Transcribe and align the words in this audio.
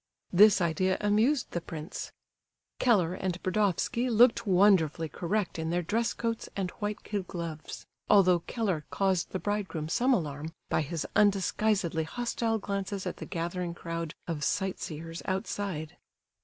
This 0.33 0.61
idea 0.61 0.97
amused 0.99 1.51
the 1.51 1.61
prince. 1.61 2.11
Keller 2.79 3.13
and 3.13 3.39
Burdovsky 3.43 4.09
looked 4.09 4.47
wonderfully 4.47 5.07
correct 5.07 5.59
in 5.59 5.69
their 5.69 5.83
dress 5.83 6.11
coats 6.11 6.49
and 6.55 6.71
white 6.81 7.03
kid 7.03 7.27
gloves, 7.27 7.85
although 8.09 8.39
Keller 8.39 8.83
caused 8.89 9.29
the 9.29 9.37
bridegroom 9.37 9.89
some 9.89 10.11
alarm 10.11 10.53
by 10.69 10.81
his 10.81 11.05
undisguisedly 11.15 12.05
hostile 12.05 12.57
glances 12.57 13.05
at 13.05 13.17
the 13.17 13.27
gathering 13.27 13.75
crowd 13.75 14.15
of 14.27 14.43
sight 14.43 14.79
seers 14.79 15.21
outside. 15.25 15.97